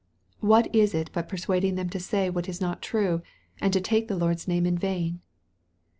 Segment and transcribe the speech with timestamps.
[0.39, 3.21] What is it but persuading them to say what is not true,
[3.59, 5.21] and to take the Lord's name in vain